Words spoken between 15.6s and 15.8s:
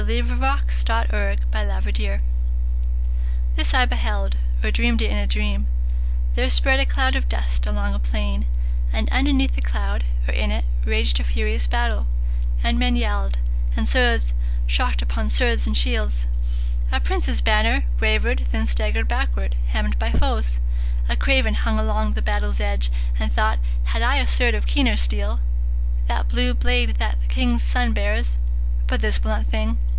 and